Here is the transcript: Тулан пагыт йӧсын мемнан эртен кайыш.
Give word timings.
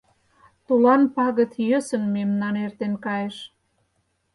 Тулан 0.65 1.01
пагыт 1.15 1.51
йӧсын 1.69 2.03
мемнан 2.15 2.55
эртен 2.65 2.93
кайыш. 3.05 3.37